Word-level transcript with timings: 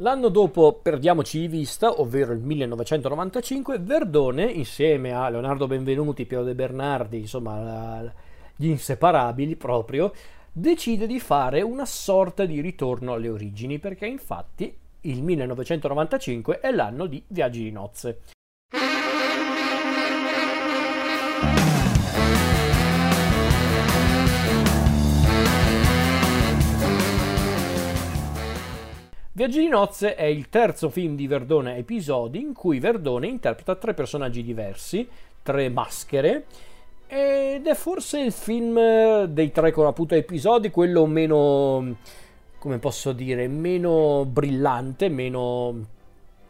L'anno 0.00 0.28
dopo 0.28 0.78
Perdiamoci 0.80 1.40
di 1.40 1.48
vista, 1.48 2.00
ovvero 2.00 2.32
il 2.32 2.38
1995, 2.38 3.80
Verdone, 3.80 4.44
insieme 4.44 5.12
a 5.12 5.28
Leonardo 5.28 5.66
Benvenuti, 5.66 6.24
Piero 6.24 6.44
De 6.44 6.54
Bernardi, 6.54 7.18
insomma 7.18 8.00
gli 8.54 8.68
inseparabili 8.68 9.56
proprio, 9.56 10.12
decide 10.52 11.08
di 11.08 11.18
fare 11.18 11.62
una 11.62 11.84
sorta 11.84 12.44
di 12.44 12.60
ritorno 12.60 13.14
alle 13.14 13.28
origini, 13.28 13.80
perché 13.80 14.06
infatti 14.06 14.72
il 15.00 15.20
1995 15.20 16.60
è 16.60 16.70
l'anno 16.70 17.06
di 17.06 17.20
Viaggi 17.26 17.64
di 17.64 17.72
nozze. 17.72 18.20
Viaggi 29.38 29.60
di 29.60 29.68
nozze 29.68 30.16
è 30.16 30.24
il 30.24 30.48
terzo 30.48 30.90
film 30.90 31.14
di 31.14 31.28
Verdone 31.28 31.76
episodi 31.76 32.40
in 32.40 32.52
cui 32.52 32.80
Verdone 32.80 33.28
interpreta 33.28 33.76
tre 33.76 33.94
personaggi 33.94 34.42
diversi, 34.42 35.08
tre 35.44 35.68
maschere, 35.68 36.46
ed 37.06 37.64
è 37.64 37.74
forse 37.74 38.18
il 38.18 38.32
film 38.32 39.26
dei 39.26 39.52
tre 39.52 39.70
con 39.70 39.86
appunto 39.86 40.16
episodi 40.16 40.72
quello 40.72 41.06
meno, 41.06 41.98
come 42.58 42.78
posso 42.78 43.12
dire, 43.12 43.46
meno 43.46 44.24
brillante, 44.24 45.08
meno, 45.08 45.86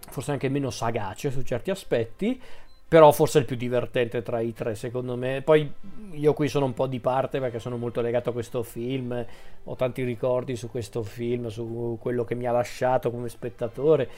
forse 0.09 0.30
anche 0.30 0.48
meno 0.48 0.70
sagace 0.70 1.30
su 1.30 1.42
certi 1.42 1.70
aspetti, 1.70 2.41
però 2.88 3.12
forse 3.12 3.41
il 3.41 3.45
più 3.45 3.55
divertente 3.55 4.23
tra 4.23 4.41
i 4.41 4.55
tre 4.55 4.74
secondo 4.74 5.15
me. 5.15 5.42
Poi 5.42 5.70
io 6.12 6.33
qui 6.33 6.48
sono 6.48 6.65
un 6.65 6.73
po' 6.73 6.87
di 6.87 7.01
parte 7.01 7.38
perché 7.38 7.59
sono 7.59 7.77
molto 7.77 8.01
legato 8.01 8.30
a 8.30 8.33
questo 8.33 8.62
film. 8.62 9.27
Ho 9.64 9.77
tanti 9.77 10.02
ricordi 10.05 10.56
su 10.56 10.70
questo 10.70 11.02
film 11.02 11.48
su 11.48 11.98
quello 12.01 12.24
che 12.24 12.34
mi 12.34 12.47
ha 12.47 12.52
lasciato 12.52 13.11
come 13.11 13.28
spettatore. 13.28 14.09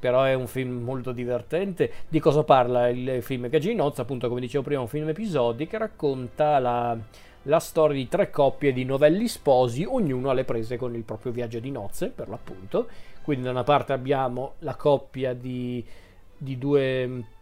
Però 0.00 0.24
è 0.24 0.34
un 0.34 0.48
film 0.48 0.82
molto 0.82 1.12
divertente. 1.12 1.92
Di 2.08 2.18
cosa 2.18 2.42
parla 2.42 2.88
il 2.88 3.22
film? 3.22 3.48
Gaggi 3.48 3.72
Nozza 3.74 4.02
appunto 4.02 4.28
come 4.28 4.40
dicevo 4.40 4.64
prima 4.64 4.80
è 4.80 4.82
un 4.82 4.88
film 4.88 5.08
episodi 5.08 5.68
che 5.68 5.78
racconta 5.78 6.58
la, 6.58 6.96
la 7.42 7.60
storia 7.60 7.96
di 7.96 8.08
tre 8.08 8.30
coppie 8.30 8.72
di 8.72 8.84
novelli 8.84 9.28
sposi 9.28 9.84
ognuno 9.88 10.30
alle 10.30 10.44
prese 10.44 10.76
con 10.76 10.92
il 10.96 11.04
proprio 11.04 11.30
viaggio 11.30 11.60
di 11.60 11.70
nozze 11.70 12.08
per 12.08 12.28
l'appunto. 12.28 12.88
Quindi 13.22 13.44
da 13.44 13.50
una 13.50 13.64
parte 13.64 13.92
abbiamo 13.92 14.54
la 14.60 14.74
coppia 14.74 15.34
di, 15.34 15.84
di 16.36 16.58
due 16.58 17.36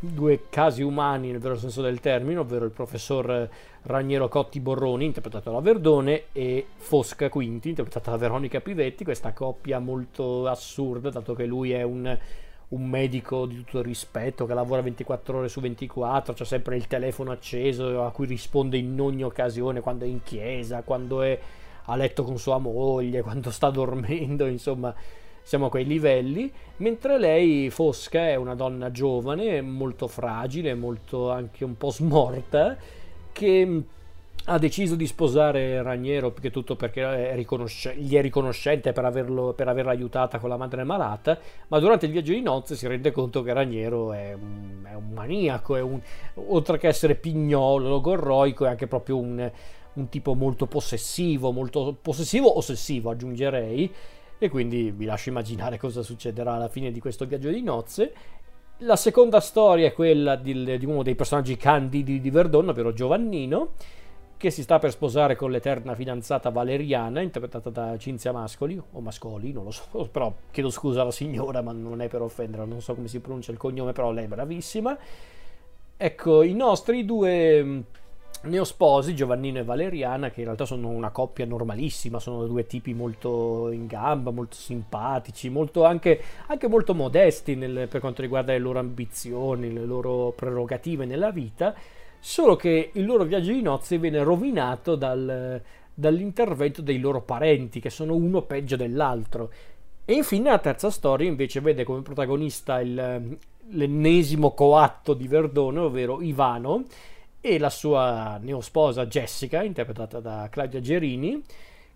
due 0.00 0.44
casi 0.48 0.82
umani 0.82 1.30
nel 1.30 1.40
vero 1.40 1.56
senso 1.56 1.82
del 1.82 2.00
termine, 2.00 2.38
ovvero 2.38 2.64
il 2.64 2.70
professor 2.70 3.48
Raniero 3.82 4.28
Cotti 4.28 4.60
Borroni, 4.60 5.04
interpretato 5.04 5.50
da 5.50 5.60
Verdone, 5.60 6.24
e 6.32 6.66
Fosca 6.76 7.28
Quinti, 7.28 7.70
interpretata 7.70 8.10
da 8.10 8.16
Veronica 8.16 8.60
Pivetti, 8.60 9.04
questa 9.04 9.32
coppia 9.32 9.78
molto 9.78 10.46
assurda, 10.46 11.10
dato 11.10 11.34
che 11.34 11.44
lui 11.44 11.72
è 11.72 11.82
un, 11.82 12.18
un 12.68 12.88
medico 12.88 13.46
di 13.46 13.56
tutto 13.56 13.82
rispetto, 13.82 14.46
che 14.46 14.54
lavora 14.54 14.82
24 14.82 15.38
ore 15.38 15.48
su 15.48 15.60
24, 15.60 16.32
c'è 16.32 16.44
sempre 16.44 16.76
il 16.76 16.86
telefono 16.86 17.30
acceso, 17.30 18.04
a 18.04 18.10
cui 18.10 18.26
risponde 18.26 18.78
in 18.78 18.98
ogni 19.00 19.22
occasione, 19.22 19.80
quando 19.80 20.04
è 20.04 20.08
in 20.08 20.22
chiesa, 20.22 20.82
quando 20.82 21.22
è 21.22 21.38
a 21.88 21.94
letto 21.94 22.24
con 22.24 22.38
sua 22.38 22.58
moglie, 22.58 23.22
quando 23.22 23.50
sta 23.50 23.70
dormendo, 23.70 24.46
insomma 24.46 24.94
siamo 25.46 25.66
a 25.66 25.70
quei 25.70 25.84
livelli, 25.84 26.52
mentre 26.78 27.20
lei, 27.20 27.70
Fosca, 27.70 28.26
è 28.26 28.34
una 28.34 28.56
donna 28.56 28.90
giovane, 28.90 29.62
molto 29.62 30.08
fragile, 30.08 30.74
molto 30.74 31.30
anche 31.30 31.62
un 31.62 31.76
po' 31.76 31.92
smorta, 31.92 32.76
che 33.30 33.82
ha 34.46 34.58
deciso 34.58 34.96
di 34.96 35.06
sposare 35.06 35.80
Raniero 35.82 36.32
più 36.32 36.42
che 36.42 36.50
tutto 36.50 36.74
perché 36.74 37.30
è 37.30 37.34
riconosce- 37.36 37.94
gli 37.94 38.16
è 38.16 38.22
riconoscente 38.22 38.92
per, 38.92 39.04
averlo, 39.04 39.52
per, 39.52 39.68
averla 39.68 39.92
aiutata 39.92 40.40
con 40.40 40.48
la 40.48 40.56
madre 40.56 40.82
malata, 40.82 41.38
ma 41.68 41.78
durante 41.78 42.06
il 42.06 42.12
viaggio 42.12 42.32
di 42.32 42.42
nozze 42.42 42.74
si 42.74 42.88
rende 42.88 43.12
conto 43.12 43.44
che 43.44 43.52
Raniero 43.52 44.12
è 44.12 44.32
un, 44.32 44.84
è 44.90 44.94
un 44.94 45.10
maniaco, 45.12 45.76
è 45.76 45.80
un, 45.80 46.00
oltre 46.48 46.76
che 46.76 46.88
essere 46.88 47.14
pignolo, 47.14 47.88
logorroico, 47.88 48.64
è 48.64 48.68
anche 48.70 48.88
proprio 48.88 49.16
un, 49.16 49.48
un 49.92 50.08
tipo 50.08 50.34
molto 50.34 50.66
possessivo, 50.66 51.52
molto 51.52 51.96
possessivo, 52.02 52.58
ossessivo 52.58 53.10
aggiungerei, 53.10 53.94
e 54.38 54.48
quindi 54.48 54.90
vi 54.90 55.04
lascio 55.04 55.30
immaginare 55.30 55.78
cosa 55.78 56.02
succederà 56.02 56.54
alla 56.54 56.68
fine 56.68 56.90
di 56.90 57.00
questo 57.00 57.24
viaggio 57.26 57.50
di 57.50 57.62
nozze. 57.62 58.12
La 58.80 58.96
seconda 58.96 59.40
storia 59.40 59.86
è 59.86 59.92
quella 59.92 60.36
di, 60.36 60.78
di 60.78 60.84
uno 60.84 61.02
dei 61.02 61.14
personaggi 61.14 61.56
candidi 61.56 62.20
di 62.20 62.30
Verdone, 62.30 62.70
ovvero 62.70 62.92
Giovannino, 62.92 63.72
che 64.36 64.50
si 64.50 64.62
sta 64.62 64.78
per 64.78 64.90
sposare 64.90 65.34
con 65.34 65.50
l'eterna 65.50 65.94
fidanzata 65.94 66.50
Valeriana, 66.50 67.22
interpretata 67.22 67.70
da 67.70 67.96
Cinzia 67.96 68.32
Mascoli, 68.32 68.78
o 68.92 69.00
Mascoli, 69.00 69.52
non 69.52 69.64
lo 69.64 69.70
so, 69.70 70.08
però 70.12 70.32
chiedo 70.50 70.68
scusa 70.68 71.00
alla 71.00 71.10
signora, 71.10 71.62
ma 71.62 71.72
non 71.72 72.02
è 72.02 72.08
per 72.08 72.20
offendere, 72.20 72.66
non 72.66 72.82
so 72.82 72.94
come 72.94 73.08
si 73.08 73.20
pronuncia 73.20 73.50
il 73.50 73.56
cognome, 73.56 73.92
però 73.92 74.10
lei 74.10 74.24
è 74.24 74.28
bravissima. 74.28 74.98
Ecco, 75.96 76.42
i 76.42 76.52
nostri 76.52 77.06
due 77.06 77.84
neosposi, 78.42 79.14
Giovannino 79.14 79.58
e 79.58 79.64
Valeriana, 79.64 80.30
che 80.30 80.40
in 80.40 80.46
realtà 80.46 80.64
sono 80.64 80.88
una 80.88 81.10
coppia 81.10 81.44
normalissima, 81.44 82.18
sono 82.18 82.46
due 82.46 82.66
tipi 82.66 82.94
molto 82.94 83.70
in 83.70 83.86
gamba, 83.86 84.30
molto 84.30 84.56
simpatici, 84.56 85.48
molto 85.48 85.84
anche, 85.84 86.20
anche 86.46 86.68
molto 86.68 86.94
modesti 86.94 87.54
nel, 87.54 87.88
per 87.88 88.00
quanto 88.00 88.22
riguarda 88.22 88.52
le 88.52 88.58
loro 88.58 88.78
ambizioni, 88.78 89.72
le 89.72 89.84
loro 89.84 90.32
prerogative 90.36 91.04
nella 91.04 91.30
vita, 91.30 91.74
solo 92.18 92.56
che 92.56 92.90
il 92.92 93.04
loro 93.04 93.24
viaggio 93.24 93.52
di 93.52 93.62
nozze 93.62 93.98
viene 93.98 94.22
rovinato 94.22 94.94
dal, 94.96 95.60
dall'intervento 95.92 96.82
dei 96.82 96.98
loro 96.98 97.22
parenti, 97.22 97.80
che 97.80 97.90
sono 97.90 98.14
uno 98.14 98.42
peggio 98.42 98.76
dell'altro. 98.76 99.50
E 100.04 100.12
infine 100.14 100.50
la 100.50 100.58
terza 100.58 100.90
storia 100.90 101.28
invece 101.28 101.60
vede 101.60 101.82
come 101.82 102.02
protagonista 102.02 102.80
il, 102.80 103.38
l'ennesimo 103.70 104.52
coatto 104.52 105.14
di 105.14 105.26
Verdone, 105.26 105.80
ovvero 105.80 106.20
Ivano, 106.22 106.84
e 107.46 107.60
la 107.60 107.70
sua 107.70 108.38
neosposa 108.42 109.06
Jessica, 109.06 109.62
interpretata 109.62 110.18
da 110.18 110.48
Claudia 110.50 110.80
Gerini, 110.80 111.40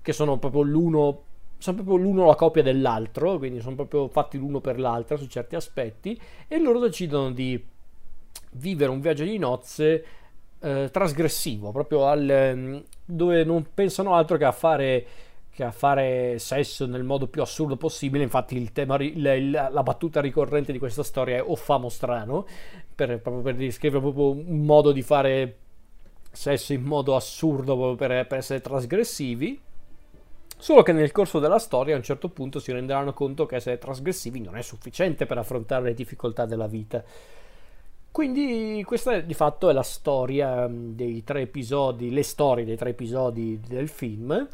che 0.00 0.12
sono 0.12 0.38
proprio 0.38 0.62
l'uno, 0.62 1.22
sono 1.58 1.82
proprio 1.82 1.96
l'uno 1.96 2.26
la 2.26 2.36
coppia 2.36 2.62
dell'altro, 2.62 3.36
quindi 3.38 3.60
sono 3.60 3.74
proprio 3.74 4.06
fatti 4.06 4.38
l'uno 4.38 4.60
per 4.60 4.78
l'altra 4.78 5.16
su 5.16 5.26
certi 5.26 5.56
aspetti, 5.56 6.18
e 6.46 6.60
loro 6.60 6.78
decidono 6.78 7.32
di 7.32 7.60
vivere 8.52 8.92
un 8.92 9.00
viaggio 9.00 9.24
di 9.24 9.38
nozze 9.38 10.04
eh, 10.60 10.88
trasgressivo, 10.92 11.72
proprio 11.72 12.06
al, 12.06 12.84
dove 13.04 13.42
non 13.42 13.66
pensano 13.74 14.14
altro 14.14 14.36
che 14.36 14.44
a 14.44 14.52
fare 14.52 15.06
a 15.58 15.70
fare 15.70 16.38
sesso 16.38 16.86
nel 16.86 17.04
modo 17.04 17.26
più 17.26 17.42
assurdo 17.42 17.76
possibile. 17.76 18.22
Infatti, 18.22 18.56
il 18.56 18.72
tema, 18.72 18.96
la, 19.16 19.68
la 19.68 19.82
battuta 19.82 20.20
ricorrente 20.20 20.72
di 20.72 20.78
questa 20.78 21.02
storia 21.02 21.36
è 21.36 21.42
o 21.42 21.56
famo 21.56 21.88
strano, 21.88 22.46
per, 22.94 23.20
proprio 23.20 23.42
per 23.42 23.56
descrivere 23.56 24.00
proprio 24.00 24.30
un 24.30 24.64
modo 24.64 24.92
di 24.92 25.02
fare 25.02 25.56
sesso 26.30 26.72
in 26.72 26.82
modo 26.82 27.16
assurdo 27.16 27.76
proprio 27.76 27.96
per, 27.96 28.26
per 28.26 28.38
essere 28.38 28.60
trasgressivi. 28.60 29.60
Solo 30.56 30.82
che 30.82 30.92
nel 30.92 31.10
corso 31.10 31.38
della 31.38 31.58
storia 31.58 31.94
a 31.94 31.96
un 31.96 32.02
certo 32.04 32.28
punto 32.28 32.58
si 32.58 32.70
renderanno 32.70 33.14
conto 33.14 33.46
che 33.46 33.56
essere 33.56 33.78
trasgressivi 33.78 34.40
non 34.40 34.56
è 34.56 34.62
sufficiente 34.62 35.24
per 35.24 35.38
affrontare 35.38 35.84
le 35.84 35.94
difficoltà 35.94 36.44
della 36.44 36.66
vita. 36.66 37.02
Quindi 38.12 38.82
questa 38.84 39.20
di 39.20 39.34
fatto 39.34 39.70
è 39.70 39.72
la 39.72 39.82
storia 39.82 40.68
dei 40.68 41.24
tre 41.24 41.42
episodi, 41.42 42.10
le 42.10 42.24
storie 42.24 42.64
dei 42.64 42.76
tre 42.76 42.90
episodi 42.90 43.58
del 43.66 43.88
film 43.88 44.48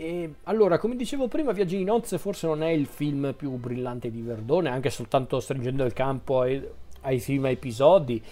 e 0.00 0.34
allora, 0.44 0.78
come 0.78 0.96
dicevo 0.96 1.28
prima, 1.28 1.52
Viaggi 1.52 1.76
di 1.76 1.84
nozze 1.84 2.16
forse 2.16 2.46
non 2.46 2.62
è 2.62 2.70
il 2.70 2.86
film 2.86 3.34
più 3.36 3.50
brillante 3.50 4.10
di 4.10 4.22
Verdone, 4.22 4.70
anche 4.70 4.88
soltanto 4.88 5.40
stringendo 5.40 5.84
il 5.84 5.92
campo 5.92 6.40
ai, 6.40 6.66
ai 7.02 7.20
film 7.20 7.44
a 7.44 7.50
episodi. 7.50 8.22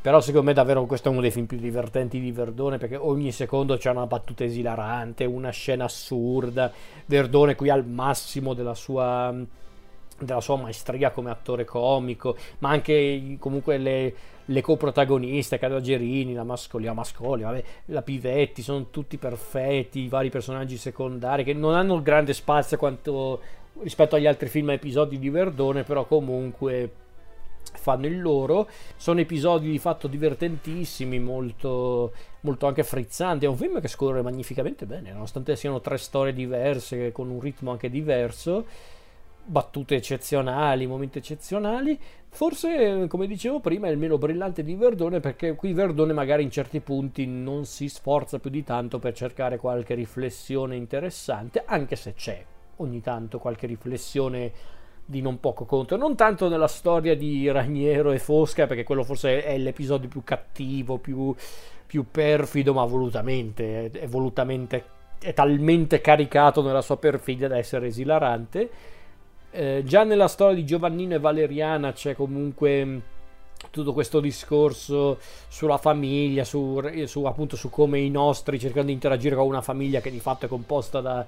Però 0.00 0.20
secondo 0.20 0.48
me 0.48 0.52
davvero 0.52 0.84
questo 0.86 1.08
è 1.08 1.12
uno 1.12 1.20
dei 1.20 1.30
film 1.30 1.46
più 1.46 1.58
divertenti 1.58 2.20
di 2.20 2.30
Verdone 2.30 2.78
perché 2.78 2.96
ogni 2.96 3.32
secondo 3.32 3.76
c'è 3.76 3.90
una 3.90 4.06
battuta 4.06 4.44
esilarante, 4.44 5.24
una 5.24 5.50
scena 5.50 5.84
assurda. 5.84 6.72
Verdone 7.06 7.54
qui 7.54 7.70
al 7.70 7.86
massimo 7.86 8.54
della 8.54 8.74
sua, 8.74 9.32
della 10.18 10.40
sua 10.40 10.56
maestria 10.56 11.10
come 11.10 11.30
attore 11.30 11.64
comico, 11.64 12.36
ma 12.58 12.70
anche 12.70 13.36
comunque 13.38 13.78
le, 13.78 14.14
le 14.44 14.60
coprotagoniste, 14.60 15.58
Gerini, 15.80 16.32
la 16.32 16.44
Mascoli, 16.44 16.84
la 16.84 16.92
Mascoli, 16.92 17.42
vabbè, 17.42 17.64
la 17.86 18.02
Pivetti, 18.02 18.62
sono 18.62 18.90
tutti 18.90 19.16
perfetti, 19.16 20.00
i 20.00 20.08
vari 20.08 20.30
personaggi 20.30 20.76
secondari 20.76 21.44
che 21.44 21.52
non 21.52 21.74
hanno 21.74 22.00
grande 22.02 22.32
spazio 22.32 22.76
quanto 22.76 23.40
rispetto 23.82 24.16
agli 24.16 24.26
altri 24.26 24.48
film 24.48 24.70
e 24.70 24.74
episodi 24.74 25.18
di 25.18 25.28
Verdone, 25.28 25.82
però 25.82 26.06
comunque 26.06 26.90
fanno 27.72 28.06
il 28.06 28.20
loro. 28.20 28.68
Sono 28.96 29.20
episodi 29.20 29.70
di 29.70 29.78
fatto 29.78 30.06
divertentissimi, 30.08 31.18
molto, 31.18 32.12
molto 32.40 32.66
anche 32.66 32.84
frizzanti. 32.84 33.44
È 33.44 33.48
un 33.48 33.56
film 33.56 33.80
che 33.80 33.88
scorre 33.88 34.22
magnificamente 34.22 34.86
bene, 34.86 35.12
nonostante 35.12 35.56
siano 35.56 35.80
tre 35.80 35.98
storie 35.98 36.32
diverse, 36.32 37.12
con 37.12 37.28
un 37.28 37.40
ritmo 37.40 37.70
anche 37.70 37.90
diverso 37.90 38.64
battute 39.46 39.94
eccezionali, 39.96 40.86
momenti 40.86 41.18
eccezionali. 41.18 41.98
Forse, 42.28 43.06
come 43.08 43.26
dicevo 43.26 43.60
prima, 43.60 43.86
è 43.86 43.90
il 43.90 43.98
meno 43.98 44.18
brillante 44.18 44.62
di 44.62 44.74
Verdone 44.74 45.20
perché 45.20 45.54
qui 45.54 45.72
Verdone 45.72 46.12
magari 46.12 46.42
in 46.42 46.50
certi 46.50 46.80
punti 46.80 47.26
non 47.26 47.64
si 47.64 47.88
sforza 47.88 48.38
più 48.38 48.50
di 48.50 48.62
tanto 48.62 48.98
per 48.98 49.14
cercare 49.14 49.56
qualche 49.56 49.94
riflessione 49.94 50.76
interessante, 50.76 51.62
anche 51.64 51.96
se 51.96 52.12
c'è. 52.14 52.44
ogni 52.78 53.00
tanto 53.00 53.38
qualche 53.38 53.66
riflessione 53.66 54.52
di 55.08 55.22
non 55.22 55.38
poco 55.38 55.64
conto, 55.64 55.96
non 55.96 56.16
tanto 56.16 56.48
nella 56.48 56.66
storia 56.66 57.16
di 57.16 57.48
Raniero 57.50 58.10
e 58.10 58.18
Fosca, 58.18 58.66
perché 58.66 58.82
quello 58.82 59.04
forse 59.04 59.44
è 59.44 59.56
l'episodio 59.56 60.08
più 60.08 60.24
cattivo, 60.24 60.98
più, 60.98 61.34
più 61.86 62.06
perfido, 62.10 62.74
ma 62.74 62.84
volutamente, 62.84 63.90
è, 63.90 64.08
volutamente, 64.08 64.84
è 65.20 65.32
talmente 65.32 66.00
caricato 66.00 66.60
nella 66.60 66.82
sua 66.82 66.98
perfidia 66.98 67.48
da 67.48 67.56
essere 67.56 67.86
esilarante. 67.86 68.70
Eh, 69.56 69.82
già 69.86 70.04
nella 70.04 70.28
storia 70.28 70.54
di 70.54 70.66
Giovannino 70.66 71.14
e 71.14 71.18
Valeriana 71.18 71.92
c'è 71.92 72.14
comunque 72.14 73.00
tutto 73.70 73.94
questo 73.94 74.20
discorso 74.20 75.18
sulla 75.48 75.78
famiglia, 75.78 76.44
su, 76.44 76.78
su, 77.06 77.24
appunto 77.24 77.56
su 77.56 77.70
come 77.70 77.98
i 78.00 78.10
nostri 78.10 78.58
cercano 78.58 78.86
di 78.86 78.92
interagire 78.92 79.34
con 79.34 79.46
una 79.46 79.62
famiglia 79.62 80.00
che 80.00 80.10
di 80.10 80.20
fatto 80.20 80.44
è 80.44 80.48
composta 80.48 81.00
da 81.00 81.26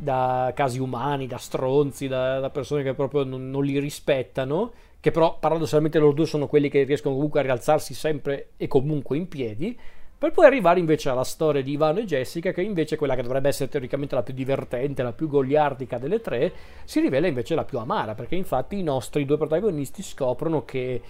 da 0.00 0.52
casi 0.54 0.78
umani, 0.78 1.26
da 1.26 1.36
stronzi, 1.36 2.08
da, 2.08 2.40
da 2.40 2.48
persone 2.48 2.82
che 2.82 2.94
proprio 2.94 3.22
non, 3.22 3.50
non, 3.50 3.62
li 3.62 3.78
rispettano, 3.78 4.72
che 4.98 5.10
però 5.10 5.36
paradossalmente 5.38 5.98
loro 5.98 6.12
due 6.12 6.24
sono 6.24 6.46
quelli 6.46 6.70
che 6.70 6.84
riescono 6.84 7.14
comunque 7.14 7.40
a 7.40 7.42
rialzarsi 7.42 7.92
sempre 7.92 8.52
e 8.56 8.66
comunque 8.66 9.18
in 9.18 9.28
piedi, 9.28 9.78
per 10.20 10.32
poi 10.32 10.44
arrivare 10.44 10.80
invece 10.80 11.08
alla 11.08 11.24
storia 11.24 11.62
di 11.62 11.72
Ivano 11.72 12.00
e 12.00 12.04
Jessica, 12.04 12.52
che 12.52 12.60
invece 12.60 12.96
è 12.96 12.98
quella 12.98 13.14
che 13.14 13.22
dovrebbe 13.22 13.48
essere 13.48 13.70
teoricamente 13.70 14.14
la 14.14 14.22
più 14.22 14.34
divertente, 14.34 15.02
la 15.02 15.14
più 15.14 15.28
goliardica 15.28 15.96
delle 15.96 16.20
tre, 16.20 16.52
si 16.84 17.00
rivela 17.00 17.26
invece 17.26 17.54
la 17.54 17.64
più 17.64 17.78
amara, 17.78 18.14
perché 18.14 18.34
infatti 18.34 18.78
i 18.78 18.82
nostri 18.82 19.24
due 19.24 19.38
protagonisti 19.38 20.02
scoprono 20.02 20.66
che 20.66 21.00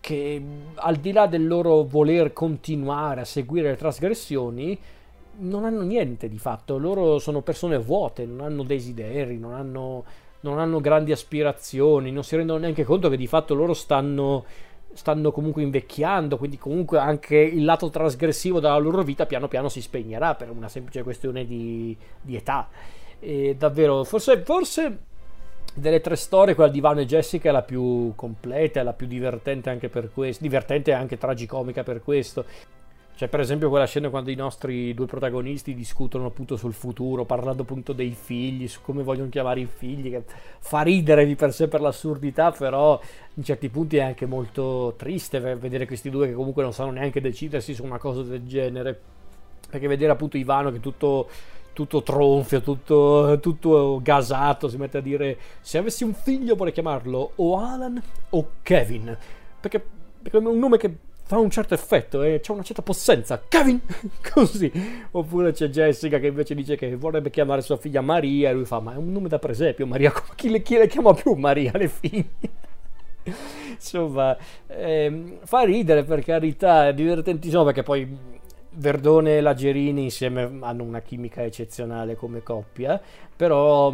che 0.00 0.42
al 0.74 0.96
di 0.96 1.12
là 1.12 1.28
del 1.28 1.46
loro 1.46 1.84
voler 1.84 2.32
continuare 2.32 3.20
a 3.20 3.24
seguire 3.24 3.68
le 3.68 3.76
trasgressioni, 3.76 4.76
non 5.36 5.64
hanno 5.64 5.82
niente 5.82 6.28
di 6.28 6.38
fatto, 6.38 6.76
loro 6.76 7.20
sono 7.20 7.42
persone 7.42 7.78
vuote, 7.78 8.26
non 8.26 8.40
hanno 8.40 8.64
desideri, 8.64 9.38
non 9.38 9.54
hanno, 9.54 10.02
non 10.40 10.58
hanno 10.58 10.80
grandi 10.80 11.12
aspirazioni, 11.12 12.10
non 12.10 12.24
si 12.24 12.34
rendono 12.34 12.58
neanche 12.58 12.82
conto 12.82 13.08
che 13.08 13.16
di 13.16 13.28
fatto 13.28 13.54
loro 13.54 13.74
stanno, 13.74 14.44
stanno 14.94 15.32
comunque 15.32 15.62
invecchiando, 15.62 16.36
quindi 16.36 16.58
comunque 16.58 16.98
anche 16.98 17.36
il 17.36 17.64
lato 17.64 17.90
trasgressivo 17.90 18.60
della 18.60 18.76
loro 18.76 19.02
vita 19.02 19.26
piano 19.26 19.48
piano 19.48 19.68
si 19.68 19.80
spegnerà 19.80 20.34
per 20.34 20.50
una 20.50 20.68
semplice 20.68 21.02
questione 21.02 21.46
di, 21.46 21.96
di 22.20 22.36
età. 22.36 22.68
E 23.18 23.54
davvero, 23.56 24.04
forse, 24.04 24.42
forse 24.42 24.98
delle 25.74 26.00
tre 26.00 26.16
storie, 26.16 26.54
quella 26.54 26.70
di 26.70 26.78
Ivano 26.78 27.00
e 27.00 27.06
Jessica 27.06 27.48
è 27.48 27.52
la 27.52 27.62
più 27.62 28.12
completa, 28.14 28.80
è 28.80 28.82
la 28.82 28.92
più 28.92 29.06
divertente 29.06 29.70
anche 29.70 29.88
per 29.88 30.10
questo, 30.12 30.42
divertente 30.42 30.90
e 30.90 30.94
anche 30.94 31.18
tragicomica 31.18 31.82
per 31.82 32.02
questo. 32.02 32.44
C'è 33.22 33.28
per 33.28 33.38
esempio 33.38 33.68
quella 33.68 33.86
scena 33.86 34.08
quando 34.08 34.32
i 34.32 34.34
nostri 34.34 34.94
due 34.94 35.06
protagonisti 35.06 35.76
discutono 35.76 36.26
appunto 36.26 36.56
sul 36.56 36.72
futuro, 36.72 37.24
parlando 37.24 37.62
appunto 37.62 37.92
dei 37.92 38.16
figli, 38.20 38.66
su 38.66 38.80
come 38.82 39.04
vogliono 39.04 39.28
chiamare 39.28 39.60
i 39.60 39.68
figli, 39.72 40.10
che 40.10 40.24
fa 40.58 40.80
ridere 40.80 41.24
di 41.24 41.36
per 41.36 41.52
sé 41.52 41.68
per 41.68 41.80
l'assurdità, 41.80 42.50
però 42.50 43.00
in 43.34 43.44
certi 43.44 43.68
punti 43.68 43.98
è 43.98 44.02
anche 44.02 44.26
molto 44.26 44.94
triste 44.96 45.38
vedere 45.38 45.86
questi 45.86 46.10
due 46.10 46.26
che 46.26 46.32
comunque 46.32 46.64
non 46.64 46.72
sanno 46.72 46.90
neanche 46.90 47.20
decidersi 47.20 47.74
su 47.74 47.84
una 47.84 47.98
cosa 47.98 48.22
del 48.22 48.44
genere. 48.44 49.00
Perché 49.70 49.86
vedere 49.86 50.10
appunto 50.10 50.36
Ivano 50.36 50.72
che 50.72 50.80
tutto 50.80 51.28
tutto 51.72 52.02
tronfio, 52.02 52.60
tutto, 52.60 53.38
tutto, 53.40 54.00
gasato, 54.02 54.68
si 54.68 54.76
mette 54.78 54.98
a 54.98 55.00
dire 55.00 55.38
se 55.60 55.78
avessi 55.78 56.02
un 56.02 56.12
figlio 56.12 56.56
vorrei 56.56 56.72
chiamarlo 56.72 57.34
o 57.36 57.58
Alan 57.60 58.02
o 58.30 58.48
Kevin, 58.62 59.16
perché, 59.60 59.80
perché 60.20 60.38
è 60.38 60.40
un 60.40 60.58
nome 60.58 60.76
che 60.76 61.10
fa 61.32 61.38
un 61.38 61.48
certo 61.48 61.72
effetto 61.72 62.22
e 62.22 62.40
c'è 62.40 62.52
una 62.52 62.62
certa 62.62 62.82
possenza. 62.82 63.42
Kevin! 63.48 63.80
Così. 64.32 64.70
Oppure 65.12 65.52
c'è 65.52 65.68
Jessica 65.68 66.18
che 66.18 66.26
invece 66.26 66.54
dice 66.54 66.76
che 66.76 66.94
vorrebbe 66.94 67.30
chiamare 67.30 67.62
sua 67.62 67.78
figlia 67.78 68.02
Maria 68.02 68.50
e 68.50 68.52
lui 68.52 68.66
fa 68.66 68.80
ma 68.80 68.92
è 68.92 68.96
un 68.96 69.10
nome 69.10 69.28
da 69.28 69.38
presepio 69.38 69.86
Maria, 69.86 70.12
chi 70.34 70.50
le, 70.50 70.60
chi 70.60 70.76
le 70.76 70.86
chiama 70.88 71.14
più 71.14 71.32
Maria 71.32 71.72
le 71.74 71.88
figlie? 71.88 72.28
Insomma, 73.72 74.36
ehm, 74.66 75.38
fa 75.44 75.62
ridere 75.62 76.04
per 76.04 76.22
carità, 76.22 76.88
è 76.88 76.92
divertentissimo 76.92 77.64
perché 77.64 77.82
poi 77.82 78.06
Verdone 78.74 79.38
e 79.38 79.40
Lagerini 79.40 80.02
insieme 80.02 80.58
hanno 80.60 80.82
una 80.82 81.00
chimica 81.00 81.42
eccezionale 81.42 82.14
come 82.14 82.42
coppia, 82.42 83.00
però 83.34 83.90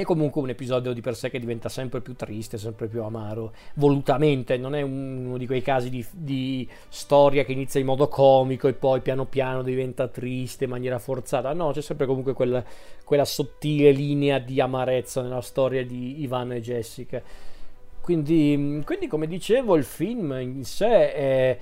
è 0.00 0.04
comunque 0.04 0.42
un 0.42 0.48
episodio 0.48 0.92
di 0.92 1.00
per 1.00 1.14
sé 1.14 1.30
che 1.30 1.38
diventa 1.38 1.68
sempre 1.68 2.00
più 2.00 2.14
triste, 2.14 2.58
sempre 2.58 2.88
più 2.88 3.02
amaro, 3.04 3.52
volutamente, 3.74 4.56
non 4.56 4.74
è 4.74 4.82
uno 4.82 5.38
di 5.38 5.46
quei 5.46 5.62
casi 5.62 5.88
di, 5.88 6.04
di, 6.10 6.68
storia 6.88 7.44
che 7.44 7.52
inizia 7.52 7.78
in 7.78 7.86
modo 7.86 8.08
comico 8.08 8.66
e 8.66 8.72
poi 8.72 9.00
piano 9.02 9.24
piano 9.24 9.62
diventa 9.62 10.08
triste 10.08 10.64
in 10.64 10.70
maniera 10.70 10.98
forzata, 10.98 11.52
no, 11.52 11.70
c'è 11.70 11.80
sempre 11.80 12.06
comunque 12.06 12.32
quella, 12.32 12.64
quella 13.04 13.24
sottile 13.24 13.92
linea 13.92 14.40
di 14.40 14.60
amarezza 14.60 15.22
nella 15.22 15.40
storia 15.40 15.84
di 15.86 16.22
Ivano 16.22 16.54
e 16.54 16.60
Jessica. 16.60 17.22
Quindi, 18.00 18.82
quindi 18.84 19.06
come 19.06 19.28
dicevo, 19.28 19.76
il 19.76 19.84
film 19.84 20.36
in 20.40 20.64
sé 20.64 21.14
è 21.14 21.58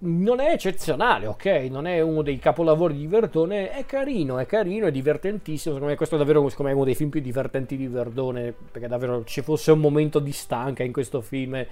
non 0.00 0.38
è 0.38 0.52
eccezionale, 0.52 1.26
ok? 1.26 1.46
Non 1.70 1.86
è 1.86 2.00
uno 2.00 2.22
dei 2.22 2.38
capolavori 2.38 2.96
di 2.96 3.06
Verdone, 3.06 3.70
è 3.70 3.84
carino, 3.84 4.38
è 4.38 4.46
carino, 4.46 4.86
è 4.86 4.92
divertentissimo. 4.92 5.74
Secondo 5.74 5.86
me 5.86 5.96
questo 5.96 6.14
è 6.14 6.18
davvero 6.18 6.40
me, 6.58 6.72
uno 6.72 6.84
dei 6.84 6.94
film 6.94 7.10
più 7.10 7.20
divertenti 7.20 7.76
di 7.76 7.88
Verdone, 7.88 8.54
perché 8.70 8.86
davvero 8.86 9.24
ci 9.24 9.42
fosse 9.42 9.72
un 9.72 9.80
momento 9.80 10.20
di 10.20 10.32
stanca 10.32 10.84
in 10.84 10.92
questo 10.92 11.20
film. 11.20 11.64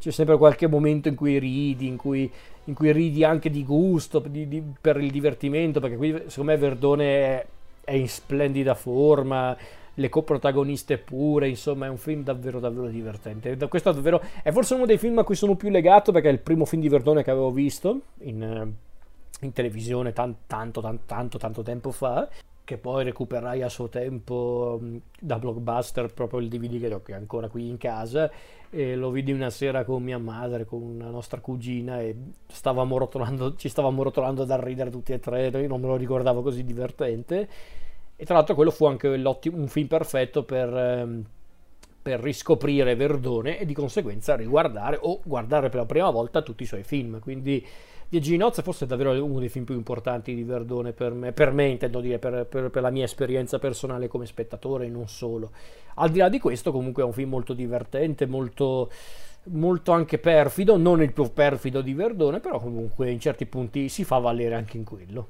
C'è 0.00 0.10
sempre 0.10 0.36
qualche 0.36 0.68
momento 0.68 1.08
in 1.08 1.14
cui 1.14 1.38
ridi, 1.38 1.86
in 1.86 1.96
cui, 1.96 2.30
in 2.64 2.74
cui 2.74 2.92
ridi 2.92 3.24
anche 3.24 3.50
di 3.50 3.64
gusto, 3.64 4.20
di, 4.20 4.48
di, 4.48 4.62
per 4.80 4.98
il 4.98 5.10
divertimento, 5.10 5.80
perché 5.80 5.96
qui 5.96 6.22
secondo 6.26 6.52
me 6.52 6.56
Verdone 6.56 7.04
è, 7.04 7.46
è 7.84 7.92
in 7.92 8.08
splendida 8.08 8.74
forma 8.74 9.56
le 9.96 10.08
coprotagoniste 10.08 10.98
pure, 10.98 11.48
insomma 11.48 11.86
è 11.86 11.88
un 11.88 11.98
film 11.98 12.22
davvero 12.22 12.60
davvero 12.60 12.88
divertente. 12.88 13.56
Questo 13.68 13.90
è, 13.90 13.94
davvero, 13.94 14.22
è 14.42 14.50
forse 14.50 14.74
uno 14.74 14.86
dei 14.86 14.98
film 14.98 15.18
a 15.18 15.24
cui 15.24 15.34
sono 15.34 15.56
più 15.56 15.68
legato 15.68 16.12
perché 16.12 16.28
è 16.28 16.32
il 16.32 16.40
primo 16.40 16.64
film 16.64 16.82
di 16.82 16.88
Verdone 16.88 17.22
che 17.22 17.30
avevo 17.30 17.50
visto 17.50 18.00
in, 18.20 18.42
eh, 18.42 19.44
in 19.44 19.52
televisione 19.52 20.12
tanto, 20.12 20.40
tanto, 20.46 20.80
tanto, 20.80 21.04
tanto, 21.06 21.38
tanto 21.38 21.62
tempo 21.62 21.90
fa 21.90 22.28
che 22.66 22.78
poi 22.78 23.04
recuperai 23.04 23.62
a 23.62 23.68
suo 23.68 23.88
tempo 23.88 24.78
mm, 24.82 24.96
da 25.20 25.38
blockbuster 25.38 26.12
proprio 26.12 26.40
il 26.40 26.48
DVD 26.48 27.00
che 27.00 27.12
ho 27.12 27.16
ancora 27.16 27.48
qui 27.48 27.68
in 27.68 27.78
casa 27.78 28.28
e 28.68 28.96
lo 28.96 29.10
vidi 29.10 29.30
una 29.30 29.50
sera 29.50 29.84
con 29.84 30.02
mia 30.02 30.18
madre 30.18 30.64
con 30.64 30.82
una 30.82 31.08
nostra 31.08 31.40
cugina 31.40 32.00
e 32.00 32.16
stavamo 32.48 32.98
rotolando, 32.98 33.54
ci 33.54 33.68
stavamo 33.68 34.02
rotolando 34.02 34.44
da 34.44 34.60
ridere 34.60 34.90
tutti 34.90 35.12
e 35.12 35.20
tre 35.20 35.46
io 35.46 35.68
non 35.68 35.80
me 35.80 35.86
lo 35.86 35.94
ricordavo 35.94 36.42
così 36.42 36.64
divertente 36.64 37.48
e 38.16 38.24
tra 38.24 38.34
l'altro 38.34 38.54
quello 38.54 38.70
fu 38.70 38.86
anche 38.86 39.08
un 39.08 39.68
film 39.68 39.86
perfetto 39.86 40.42
per, 40.42 40.74
ehm, 40.74 41.24
per 42.00 42.20
riscoprire 42.20 42.94
Verdone 42.94 43.58
e 43.58 43.66
di 43.66 43.74
conseguenza 43.74 44.34
riguardare 44.34 44.98
o 45.00 45.20
guardare 45.24 45.68
per 45.68 45.80
la 45.80 45.86
prima 45.86 46.10
volta 46.10 46.40
tutti 46.40 46.62
i 46.62 46.66
suoi 46.66 46.82
film. 46.82 47.20
Quindi 47.20 47.64
Viaggi 48.08 48.36
Nozze 48.36 48.62
forse 48.62 48.84
è 48.84 48.88
davvero 48.88 49.10
uno 49.24 49.40
dei 49.40 49.48
film 49.48 49.64
più 49.64 49.74
importanti 49.74 50.32
di 50.32 50.44
Verdone 50.44 50.92
per 50.92 51.12
me, 51.12 51.32
per 51.32 51.50
me 51.50 51.66
intendo 51.66 52.00
dire, 52.00 52.20
per, 52.20 52.46
per, 52.46 52.70
per, 52.70 52.80
la 52.80 52.90
mia 52.90 53.02
esperienza 53.02 53.58
personale 53.58 54.06
come 54.06 54.26
spettatore 54.26 54.86
e 54.86 54.88
non 54.88 55.08
solo. 55.08 55.50
Al 55.94 56.10
di 56.10 56.18
là 56.18 56.28
di 56.28 56.38
questo 56.38 56.70
comunque 56.70 57.02
è 57.02 57.06
un 57.06 57.12
film 57.12 57.30
molto 57.30 57.52
divertente, 57.52 58.26
molto, 58.26 58.90
molto 59.44 59.90
anche 59.90 60.18
perfido, 60.18 60.76
non 60.76 61.02
il 61.02 61.12
più 61.12 61.32
perfido 61.32 61.80
di 61.80 61.92
Verdone, 61.92 62.38
però 62.38 62.60
comunque 62.60 63.10
in 63.10 63.18
certi 63.18 63.46
punti 63.46 63.88
si 63.88 64.04
fa 64.04 64.18
valere 64.18 64.54
anche 64.54 64.76
in 64.76 64.84
quello. 64.84 65.28